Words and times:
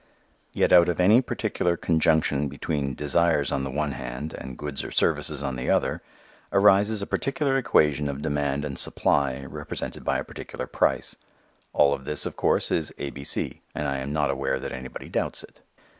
Yet 0.51 0.73
out 0.73 0.89
of 0.89 0.99
any 0.99 1.21
particular 1.21 1.77
conjunction 1.77 2.47
between 2.47 2.95
desires 2.95 3.51
on 3.51 3.63
the 3.63 3.69
one 3.69 3.91
hand 3.91 4.33
and 4.33 4.57
goods 4.57 4.83
or 4.83 4.89
services 4.89 5.43
on 5.43 5.57
the 5.57 5.69
other 5.69 6.01
arises 6.51 7.03
a 7.03 7.05
particular 7.05 7.55
equation 7.55 8.09
of 8.09 8.23
demand 8.23 8.65
and 8.65 8.79
supply, 8.79 9.45
represented 9.45 10.03
by 10.03 10.17
a 10.17 10.23
particular 10.23 10.65
price. 10.65 11.15
All 11.71 11.93
of 11.93 12.05
this, 12.05 12.25
of 12.25 12.35
course, 12.35 12.71
is 12.71 12.91
A. 12.97 13.11
B. 13.11 13.23
C., 13.23 13.61
and 13.75 13.87
I 13.87 13.97
am 13.99 14.11
not 14.11 14.31
aware 14.31 14.57
that 14.57 14.71
anybody 14.71 15.07
doubts 15.07 15.43
it. 15.43 15.59